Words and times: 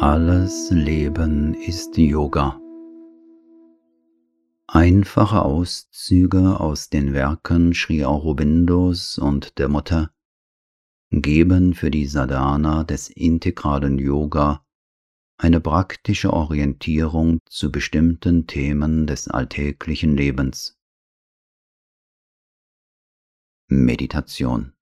Alles 0.00 0.70
Leben 0.70 1.54
ist 1.54 1.98
Yoga. 1.98 2.60
Einfache 4.68 5.42
Auszüge 5.42 6.60
aus 6.60 6.88
den 6.88 7.14
Werken 7.14 7.74
Sri 7.74 8.04
Aurobindos 8.04 9.18
und 9.18 9.58
der 9.58 9.68
Mutter 9.68 10.12
geben 11.10 11.74
für 11.74 11.90
die 11.90 12.06
Sadhana 12.06 12.84
des 12.84 13.10
integralen 13.10 13.98
Yoga 13.98 14.64
eine 15.36 15.60
praktische 15.60 16.32
Orientierung 16.32 17.40
zu 17.46 17.72
bestimmten 17.72 18.46
Themen 18.46 19.08
des 19.08 19.26
alltäglichen 19.26 20.16
Lebens. 20.16 20.78
Meditation 23.66 24.77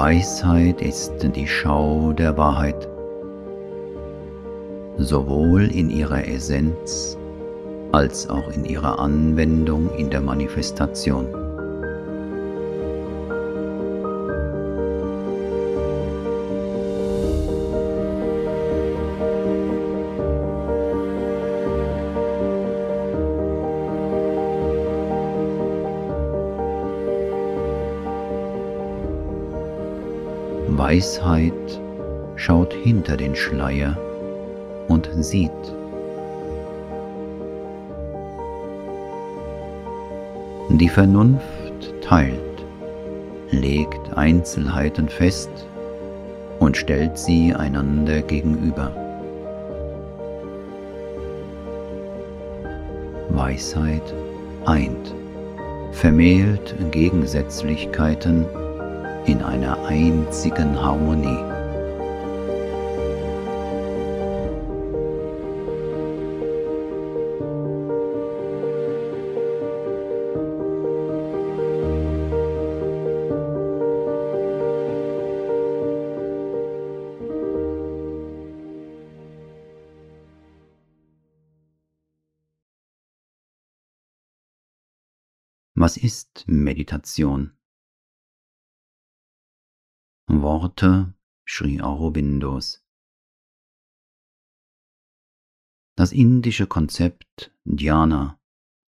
Weisheit 0.00 0.80
ist 0.80 1.10
die 1.34 1.48
Schau 1.48 2.12
der 2.12 2.36
Wahrheit, 2.36 2.88
sowohl 4.96 5.64
in 5.72 5.90
ihrer 5.90 6.24
Essenz 6.24 7.18
als 7.90 8.30
auch 8.30 8.48
in 8.52 8.64
ihrer 8.64 9.00
Anwendung 9.00 9.90
in 9.98 10.08
der 10.08 10.20
Manifestation. 10.20 11.26
Weisheit 30.88 31.82
schaut 32.36 32.72
hinter 32.72 33.18
den 33.18 33.36
Schleier 33.36 33.94
und 34.88 35.06
sieht. 35.18 35.50
Die 40.70 40.88
Vernunft 40.88 41.42
teilt, 42.00 42.64
legt 43.50 44.16
Einzelheiten 44.16 45.10
fest 45.10 45.50
und 46.58 46.74
stellt 46.74 47.18
sie 47.18 47.52
einander 47.54 48.22
gegenüber. 48.22 48.90
Weisheit 53.28 54.14
eint, 54.64 55.14
vermählt 55.92 56.74
Gegensätzlichkeiten 56.92 58.46
in 59.28 59.42
einer 59.42 59.84
einzigen 59.84 60.80
Harmonie. 60.80 61.44
Was 85.74 85.98
ist 85.98 86.44
Meditation? 86.46 87.57
Worte 90.30 91.14
Sri 91.46 91.80
Aurobindos. 91.80 92.84
Das 95.96 96.12
indische 96.12 96.66
Konzept 96.66 97.50
Dhyana 97.64 98.38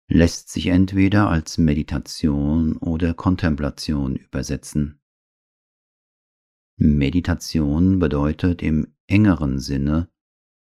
lässt 0.10 0.50
sich 0.50 0.66
entweder 0.68 1.30
als 1.30 1.60
Meditation 1.60 2.78
oder 2.78 3.14
Kontemplation 3.14 4.16
übersetzen. 4.16 5.00
Meditation 6.78 8.00
bedeutet 8.00 8.64
im 8.64 8.96
engeren 9.06 9.60
Sinne 9.60 10.10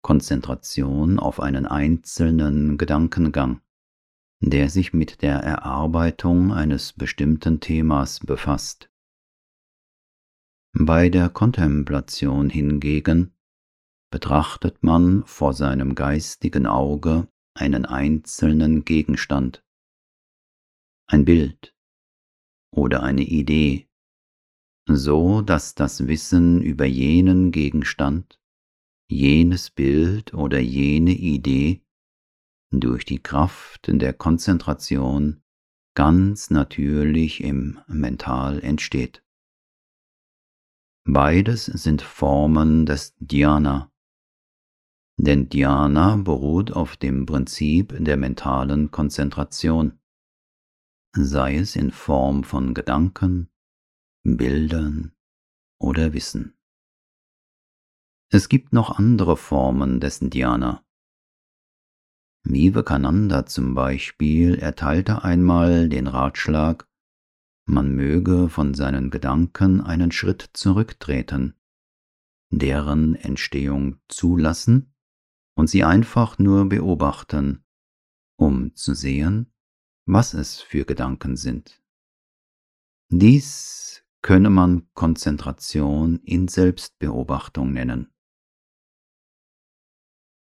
Konzentration 0.01 1.19
auf 1.19 1.39
einen 1.39 1.67
einzelnen 1.67 2.77
Gedankengang, 2.77 3.61
der 4.41 4.69
sich 4.69 4.91
mit 4.91 5.21
der 5.21 5.37
Erarbeitung 5.37 6.51
eines 6.51 6.91
bestimmten 6.91 7.61
Themas 7.61 8.19
befasst. 8.19 8.89
Bei 10.73 11.09
der 11.09 11.29
Kontemplation 11.29 12.49
hingegen 12.49 13.33
betrachtet 14.11 14.83
man 14.83 15.23
vor 15.25 15.53
seinem 15.53 15.95
geistigen 15.95 16.67
Auge 16.67 17.27
einen 17.55 17.85
einzelnen 17.85 18.85
Gegenstand, 18.85 19.63
ein 21.07 21.25
Bild 21.25 21.75
oder 22.71 23.01
eine 23.01 23.23
Idee, 23.23 23.89
so 24.87 25.41
dass 25.41 25.73
das 25.73 26.07
Wissen 26.07 26.61
über 26.61 26.85
jenen 26.85 27.51
Gegenstand, 27.51 28.39
jenes 29.09 29.71
Bild 29.71 30.35
oder 30.35 30.59
jene 30.59 31.11
Idee 31.11 31.81
durch 32.71 33.05
die 33.05 33.21
Kraft 33.21 33.89
der 33.91 34.13
Konzentration 34.13 35.41
ganz 35.95 36.51
natürlich 36.51 37.43
im 37.43 37.79
Mental 37.87 38.59
entsteht. 38.61 39.23
Beides 41.11 41.65
sind 41.65 42.03
Formen 42.03 42.85
des 42.85 43.15
Dhyana. 43.17 43.91
Denn 45.17 45.49
Dhyana 45.49 46.17
beruht 46.17 46.71
auf 46.71 46.97
dem 46.97 47.25
Prinzip 47.25 47.95
der 47.97 48.15
mentalen 48.15 48.91
Konzentration, 48.91 49.99
sei 51.13 51.55
es 51.55 51.75
in 51.75 51.89
Form 51.89 52.43
von 52.43 52.75
Gedanken, 52.75 53.49
Bildern 54.23 55.15
oder 55.81 56.13
Wissen. 56.13 56.53
Es 58.31 58.47
gibt 58.47 58.71
noch 58.71 58.99
andere 58.99 59.35
Formen 59.35 59.99
des 59.99 60.19
Dhyana. 60.19 60.85
Vivekananda 62.43 63.47
zum 63.47 63.73
Beispiel 63.73 64.59
erteilte 64.59 65.23
einmal 65.23 65.89
den 65.89 66.05
Ratschlag, 66.05 66.88
man 67.69 67.95
möge 67.95 68.49
von 68.49 68.73
seinen 68.73 69.11
Gedanken 69.11 69.81
einen 69.81 70.11
Schritt 70.11 70.49
zurücktreten, 70.53 71.55
deren 72.49 73.15
Entstehung 73.15 73.99
zulassen 74.07 74.93
und 75.55 75.69
sie 75.69 75.83
einfach 75.83 76.39
nur 76.39 76.67
beobachten, 76.67 77.63
um 78.37 78.75
zu 78.75 78.93
sehen, 78.93 79.53
was 80.05 80.33
es 80.33 80.59
für 80.59 80.85
Gedanken 80.85 81.35
sind. 81.35 81.81
Dies 83.09 84.03
könne 84.21 84.49
man 84.49 84.87
Konzentration 84.93 86.19
in 86.23 86.47
Selbstbeobachtung 86.47 87.71
nennen. 87.71 88.11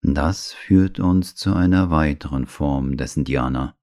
Das 0.02 0.52
führt 0.52 1.00
uns 1.00 1.34
zu 1.34 1.54
einer 1.54 1.90
weiteren 1.90 2.46
Form 2.46 2.96
des 2.96 3.14
Dhyana, 3.14 3.77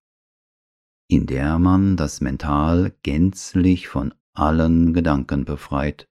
in 1.07 1.27
der 1.27 1.59
man 1.59 1.97
das 1.97 2.21
Mental 2.21 2.95
gänzlich 3.03 3.87
von 3.87 4.13
allen 4.33 4.93
Gedanken 4.93 5.45
befreit 5.45 6.09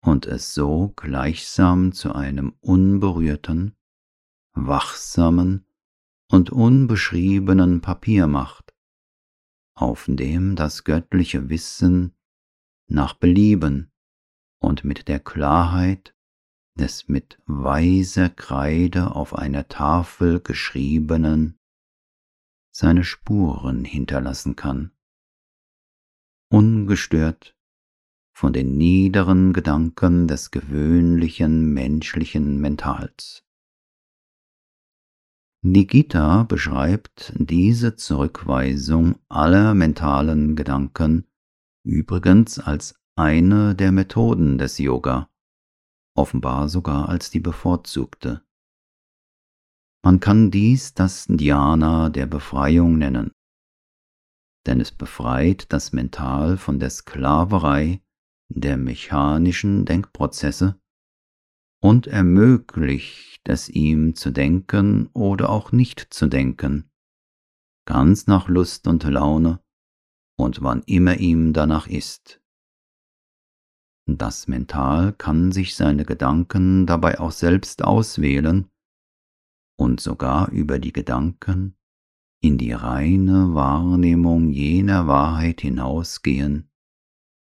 und 0.00 0.26
es 0.26 0.54
so 0.54 0.92
gleichsam 0.96 1.92
zu 1.92 2.14
einem 2.14 2.54
unberührten, 2.60 3.76
wachsamen 4.54 5.66
und 6.30 6.50
unbeschriebenen 6.50 7.80
Papier 7.80 8.26
macht, 8.26 8.74
auf 9.74 10.06
dem 10.08 10.56
das 10.56 10.84
göttliche 10.84 11.48
Wissen 11.48 12.14
nach 12.86 13.14
Belieben 13.14 13.90
und 14.60 14.84
mit 14.84 15.08
der 15.08 15.20
Klarheit 15.20 16.14
des 16.78 17.08
mit 17.08 17.40
weiser 17.46 18.28
Kreide 18.28 19.14
auf 19.14 19.34
einer 19.34 19.68
Tafel 19.68 20.40
geschriebenen 20.40 21.57
seine 22.78 23.02
Spuren 23.02 23.84
hinterlassen 23.84 24.54
kann. 24.54 24.92
Ungestört, 26.48 27.56
von 28.32 28.52
den 28.52 28.76
niederen 28.76 29.52
Gedanken 29.52 30.28
des 30.28 30.52
gewöhnlichen 30.52 31.74
menschlichen 31.74 32.60
Mentals. 32.60 33.44
Nikita 35.62 36.44
beschreibt 36.44 37.32
diese 37.36 37.96
Zurückweisung 37.96 39.18
aller 39.28 39.74
mentalen 39.74 40.54
Gedanken 40.54 41.26
übrigens 41.84 42.60
als 42.60 42.94
eine 43.16 43.74
der 43.74 43.90
Methoden 43.90 44.56
des 44.56 44.78
Yoga, 44.78 45.28
offenbar 46.14 46.68
sogar 46.68 47.08
als 47.08 47.32
die 47.32 47.40
bevorzugte. 47.40 48.47
Man 50.04 50.20
kann 50.20 50.50
dies 50.50 50.94
das 50.94 51.26
Dhyana 51.28 52.08
der 52.10 52.26
Befreiung 52.26 52.98
nennen, 52.98 53.32
denn 54.66 54.80
es 54.80 54.92
befreit 54.92 55.72
das 55.72 55.92
Mental 55.92 56.56
von 56.56 56.78
der 56.78 56.90
Sklaverei 56.90 58.00
der 58.48 58.76
mechanischen 58.76 59.84
Denkprozesse 59.84 60.80
und 61.80 62.06
ermöglicht 62.06 63.40
es 63.44 63.68
ihm 63.68 64.14
zu 64.14 64.30
denken 64.30 65.08
oder 65.12 65.50
auch 65.50 65.72
nicht 65.72 66.00
zu 66.10 66.26
denken, 66.26 66.90
ganz 67.86 68.26
nach 68.26 68.48
Lust 68.48 68.86
und 68.86 69.04
Laune 69.04 69.60
und 70.38 70.62
wann 70.62 70.82
immer 70.86 71.16
ihm 71.18 71.52
danach 71.52 71.86
ist. 71.86 72.40
Das 74.06 74.48
Mental 74.48 75.12
kann 75.12 75.52
sich 75.52 75.74
seine 75.74 76.04
Gedanken 76.04 76.86
dabei 76.86 77.20
auch 77.20 77.32
selbst 77.32 77.82
auswählen 77.82 78.70
und 79.78 80.00
sogar 80.00 80.50
über 80.50 80.78
die 80.78 80.92
Gedanken 80.92 81.76
in 82.40 82.58
die 82.58 82.72
reine 82.72 83.54
Wahrnehmung 83.54 84.50
jener 84.50 85.06
Wahrheit 85.06 85.60
hinausgehen, 85.60 86.70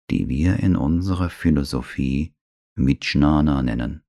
die 0.10 0.30
wir 0.30 0.58
in 0.58 0.76
unserer 0.76 1.30
Philosophie 1.30 2.36
Vijnana 2.76 3.62
nennen. 3.64 4.04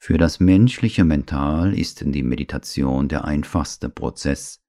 Für 0.00 0.18
das 0.18 0.38
menschliche 0.40 1.04
Mental 1.04 1.76
ist 1.76 2.02
die 2.04 2.22
Meditation 2.22 3.08
der 3.08 3.24
einfachste 3.24 3.88
Prozess, 3.88 4.62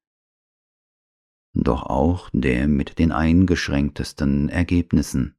doch 1.53 1.83
auch 1.83 2.30
der 2.33 2.68
mit 2.68 3.00
den 3.00 3.12
eingeschränktesten 3.12 4.50
Ergebnissen. 4.50 5.36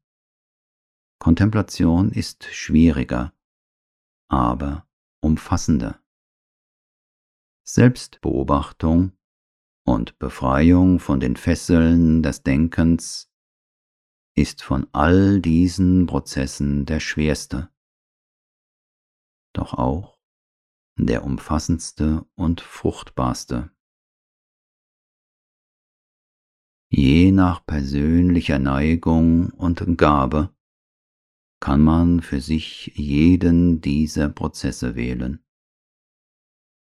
Kontemplation 1.19 2.11
ist 2.13 2.45
schwieriger, 2.45 3.35
aber 4.29 4.87
umfassender. 5.21 6.03
Selbstbeobachtung 7.65 9.13
und 9.85 10.19
Befreiung 10.19 10.99
von 10.99 11.21
den 11.21 11.37
Fesseln 11.37 12.23
des 12.23 12.43
Denkens 12.43 13.31
ist 14.35 14.63
von 14.63 14.87
all 14.93 15.41
diesen 15.41 16.07
Prozessen 16.07 16.87
der 16.87 17.01
schwerste, 17.01 17.71
doch 19.53 19.75
auch 19.75 20.19
der 20.97 21.25
umfassendste 21.25 22.27
und 22.35 22.61
fruchtbarste. 22.61 23.71
Je 26.93 27.31
nach 27.31 27.65
persönlicher 27.65 28.59
Neigung 28.59 29.51
und 29.51 29.97
Gabe 29.97 30.55
kann 31.61 31.83
man 31.83 32.23
für 32.23 32.41
sich 32.41 32.87
jeden 32.97 33.83
dieser 33.83 34.31
Prozesse 34.31 34.95
wählen. 34.95 35.45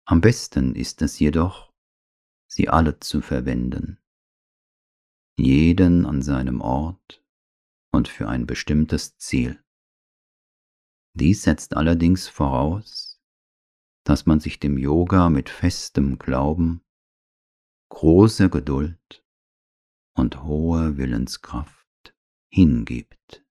Am 0.06 0.20
besten 0.20 0.74
ist 0.74 1.02
es 1.02 1.18
jedoch, 1.18 1.72
sie 2.46 2.68
alle 2.68 3.00
zu 3.00 3.20
verwenden, 3.20 3.98
jeden 5.36 6.06
an 6.06 6.22
seinem 6.22 6.60
Ort 6.60 7.24
und 7.92 8.08
für 8.08 8.28
ein 8.28 8.46
bestimmtes 8.46 9.16
Ziel. 9.18 9.62
Dies 11.14 11.42
setzt 11.42 11.76
allerdings 11.76 12.28
voraus, 12.28 13.20
dass 14.04 14.26
man 14.26 14.40
sich 14.40 14.58
dem 14.60 14.78
Yoga 14.78 15.28
mit 15.28 15.48
festem 15.50 16.18
Glauben, 16.18 16.82
großer 17.90 18.48
Geduld 18.48 19.24
und 20.14 20.42
hoher 20.42 20.96
Willenskraft 20.96 22.14
hingibt. 22.50 23.41